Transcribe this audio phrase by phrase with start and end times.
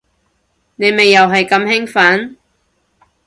[0.77, 2.35] 你咪又係咁興奮